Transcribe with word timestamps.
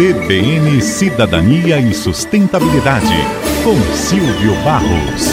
CBN 0.00 0.80
Cidadania 0.80 1.78
e 1.78 1.92
Sustentabilidade, 1.92 3.12
com 3.62 3.74
Silvio 3.94 4.54
Barros. 4.64 5.26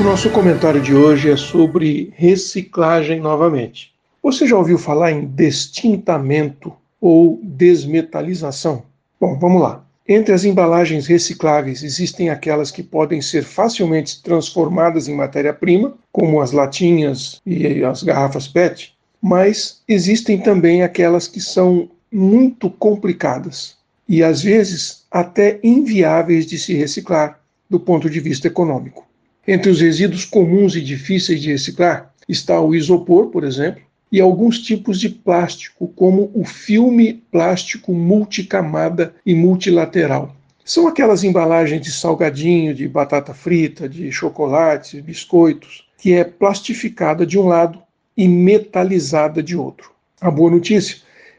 O 0.00 0.02
nosso 0.02 0.30
comentário 0.30 0.80
de 0.80 0.94
hoje 0.94 1.30
é 1.30 1.36
sobre 1.36 2.10
reciclagem 2.16 3.20
novamente. 3.20 3.92
Você 4.22 4.46
já 4.46 4.56
ouviu 4.56 4.78
falar 4.78 5.12
em 5.12 5.26
destintamento 5.26 6.72
ou 6.98 7.38
desmetalização? 7.42 8.84
Bom, 9.20 9.38
vamos 9.38 9.60
lá. 9.60 9.84
Entre 10.08 10.32
as 10.32 10.44
embalagens 10.44 11.06
recicláveis 11.06 11.82
existem 11.82 12.30
aquelas 12.30 12.70
que 12.70 12.82
podem 12.82 13.20
ser 13.20 13.44
facilmente 13.44 14.22
transformadas 14.22 15.06
em 15.06 15.14
matéria-prima, 15.14 15.92
como 16.10 16.40
as 16.40 16.52
latinhas 16.52 17.42
e 17.44 17.84
as 17.84 18.02
garrafas 18.02 18.48
PET, 18.48 18.94
mas 19.20 19.82
existem 19.86 20.38
também 20.38 20.82
aquelas 20.82 21.28
que 21.28 21.40
são 21.40 21.88
muito 22.10 22.70
complicadas 22.70 23.76
e 24.08 24.22
às 24.22 24.42
vezes 24.42 25.04
até 25.10 25.60
inviáveis 25.62 26.46
de 26.46 26.58
se 26.58 26.74
reciclar 26.74 27.40
do 27.68 27.78
ponto 27.78 28.10
de 28.10 28.18
vista 28.18 28.48
econômico. 28.48 29.06
Entre 29.46 29.70
os 29.70 29.80
resíduos 29.80 30.24
comuns 30.24 30.74
e 30.74 30.80
difíceis 30.80 31.40
de 31.40 31.50
reciclar 31.50 32.12
está 32.28 32.60
o 32.60 32.74
isopor, 32.74 33.28
por 33.28 33.44
exemplo, 33.44 33.82
e 34.10 34.20
alguns 34.20 34.58
tipos 34.58 34.98
de 34.98 35.08
plástico, 35.08 35.88
como 35.94 36.30
o 36.34 36.44
filme 36.44 37.22
plástico 37.30 37.92
multicamada 37.92 39.14
e 39.24 39.34
multilateral. 39.34 40.34
São 40.64 40.88
aquelas 40.88 41.22
embalagens 41.24 41.80
de 41.80 41.92
salgadinho, 41.92 42.74
de 42.74 42.88
batata 42.88 43.32
frita, 43.32 43.88
de 43.88 44.10
chocolates, 44.10 45.00
biscoitos, 45.00 45.88
que 45.96 46.12
é 46.12 46.24
plastificada 46.24 47.24
de 47.24 47.38
um 47.38 47.46
lado 47.46 47.80
e 48.20 48.28
metalizada 48.28 49.42
de 49.42 49.56
outro. 49.56 49.92
A 50.20 50.30
boa 50.30 50.50
notícia 50.50 50.98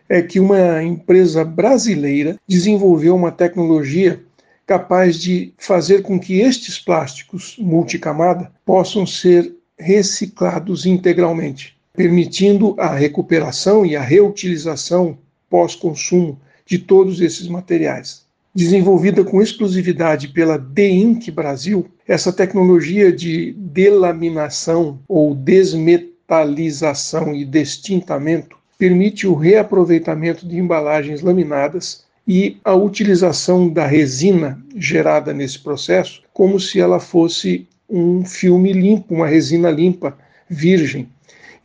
é 0.09 0.20
que 0.20 0.40
uma 0.40 0.81
empresa 0.81 1.45
brasileira 1.45 2.40
desenvolveu 2.48 3.16
uma 3.16 3.31
tecnologia 3.31 4.20
capaz 4.65 5.20
de 5.20 5.54
fazer 5.59 6.02
com 6.02 6.20
que 6.20 6.40
estes 6.40 6.79
plásticos 6.79 7.55
multicamada 7.59 8.52
possam 8.65 9.05
ser 9.05 9.54
reciclados 9.77 10.87
integralmente, 10.87 11.77
permitindo 11.93 12.74
a 12.79 12.96
recuperação 12.96 13.85
e 13.85 13.96
a 13.96 14.02
reutilização 14.02 15.20
pós-consumo 15.52 16.40
de 16.65 16.79
todos 16.79 17.21
esses 17.21 17.48
materiais. 17.48 18.24
Desenvolvida 18.55 19.24
com 19.24 19.40
exclusividade 19.40 20.29
pela 20.29 20.57
D-Inc 20.57 21.29
Brasil, 21.29 21.85
essa 22.07 22.34
tecnologia 22.34 23.12
de 23.12 23.54
delaminação 23.54 24.99
ou 25.07 25.35
desmetalização 25.35 26.10
e 27.35 27.46
destintamento 27.46 28.57
permite 28.77 29.27
o 29.27 29.35
reaproveitamento 29.35 30.48
de 30.48 30.57
embalagens 30.57 31.21
laminadas 31.21 32.05
e 32.27 32.57
a 32.63 32.74
utilização 32.74 33.68
da 33.68 33.85
resina 33.85 34.57
gerada 34.76 35.34
nesse 35.34 35.59
processo 35.59 36.21
como 36.34 36.59
se 36.59 36.79
ela 36.79 36.99
fosse 36.99 37.68
um 37.90 38.24
filme 38.24 38.71
limpo, 38.71 39.13
uma 39.13 39.27
resina 39.27 39.70
limpa, 39.70 40.18
virgem, 40.49 41.09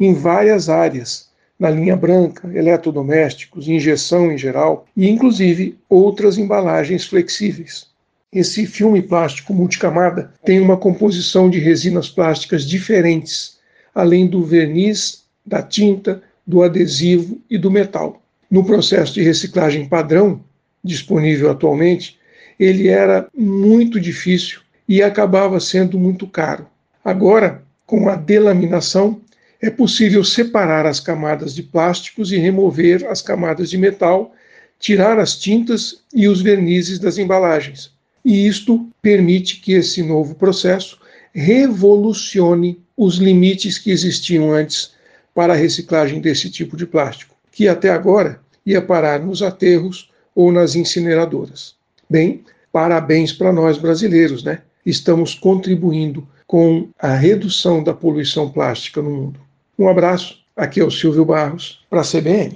em 0.01 0.13
várias 0.13 0.69
áreas, 0.69 1.29
na 1.59 1.71
linha 1.71 1.97
branca, 1.97 2.51
eletrodomésticos, 2.53 3.69
injeção 3.69 4.33
em 4.33 4.37
geral 4.37 4.87
e 4.97 5.09
inclusive 5.09 5.79
outras 5.89 6.37
embalagens 6.37 7.07
flexíveis. 7.07 7.87
Esse 8.33 8.67
filme 8.67 9.01
plástico 9.01 9.55
multicamada 9.55 10.35
tem 10.45 10.61
uma 10.61 10.77
composição 10.77 11.49
de 11.49 11.59
resinas 11.61 12.09
plásticas 12.09 12.67
diferentes, 12.67 13.56
além 13.97 14.27
do 14.27 14.45
verniz, 14.45 15.25
da 15.45 15.63
tinta, 15.63 16.23
do 16.47 16.63
adesivo 16.63 17.41
e 17.49 17.57
do 17.57 17.71
metal. 17.71 18.23
No 18.51 18.63
processo 18.63 19.15
de 19.15 19.23
reciclagem 19.23 19.89
padrão, 19.89 20.45
disponível 20.85 21.51
atualmente, 21.51 22.19
ele 22.61 22.89
era 22.89 23.27
muito 23.35 23.99
difícil 23.99 24.61
e 24.87 25.03
acabava 25.03 25.59
sendo 25.59 25.99
muito 25.99 26.27
caro. 26.27 26.67
Agora, 27.03 27.63
com 27.87 28.11
a 28.11 28.17
delaminação, 28.17 29.19
é 29.63 29.71
possível 29.71 30.23
separar 30.23 30.85
as 30.85 31.01
camadas 31.01 31.55
de 31.55 31.63
plásticos 31.63 32.31
e 32.31 32.37
remover 32.37 33.07
as 33.07 33.23
camadas 33.23 33.71
de 33.71 33.79
metal, 33.79 34.35
tirar 34.79 35.19
as 35.19 35.39
tintas 35.39 36.03
e 36.13 36.29
os 36.29 36.43
vernizes 36.43 36.99
das 36.99 37.17
embalagens. 37.17 37.91
E 38.23 38.47
isto 38.47 38.87
permite 39.01 39.57
que 39.57 39.73
esse 39.73 40.03
novo 40.03 40.35
processo 40.35 40.99
revolucione 41.37 42.81
os 42.97 43.17
limites 43.17 43.77
que 43.77 43.91
existiam 43.91 44.51
antes 44.51 44.93
para 45.35 45.53
a 45.53 45.57
reciclagem 45.57 46.19
desse 46.19 46.49
tipo 46.49 46.79
de 46.79 46.87
plástico, 46.87 47.37
que 47.53 47.69
até 47.69 47.91
agora 47.91 48.41
ia 48.65 48.81
parar 48.81 49.21
nos 49.21 49.43
aterros 49.43 50.11
ou 50.35 50.51
nas 50.51 50.75
incineradoras. 50.75 51.75
Bem, 52.09 52.43
parabéns 52.73 53.33
para 53.33 53.53
nós 53.53 53.77
brasileiros, 53.77 54.43
né? 54.43 54.63
Estamos 54.85 55.35
contribuindo 55.35 56.27
com 56.47 56.89
a 56.99 57.15
redução 57.15 57.85
da 57.85 57.93
poluição 57.93 58.49
plástica 58.49 59.03
no 59.03 59.11
mundo. 59.11 59.41
Um 59.79 59.89
abraço, 59.89 60.39
aqui 60.57 60.81
é 60.81 60.85
o 60.85 60.91
Silvio 60.91 61.27
Barros, 61.27 61.85
para 61.91 62.01
a 62.01 62.05
CBN. 62.05 62.55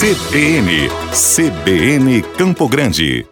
CBN, 0.00 0.88
CBN 1.12 2.22
Campo 2.38 2.68
Grande. 2.68 3.29